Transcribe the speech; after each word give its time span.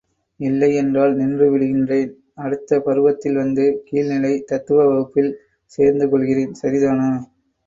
இல்லையென்றால் 0.39 1.11
நின்று 1.15 1.47
விடுகின்றேன் 1.51 2.09
அடுத்த 2.35 2.79
பருவத்தில் 2.79 3.35
வந்து, 3.35 3.65
கீழ் 3.85 4.09
நிலை, 4.09 4.33
தத்துவ 4.45 4.87
வகுப்பில் 4.87 5.31
சேர்ந்து 5.71 6.07
கொள்கிறேன், 6.09 6.53
சரிதானா? 6.61 7.09